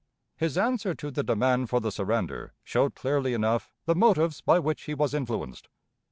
[0.35, 4.85] His answer to the demand for the surrender showed clearly enough the motives by which
[4.85, 5.67] he was influenced.